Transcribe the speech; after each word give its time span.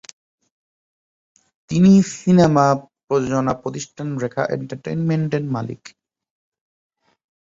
তিনি 1.69 1.91
সিনেমা 2.15 2.65
প্রযোজনা 3.05 3.53
প্রতিষ্ঠান 3.61 4.07
রেখা 4.23 4.43
এন্টারটেইনমেন্টের 4.55 5.43
মালিক। 5.55 5.81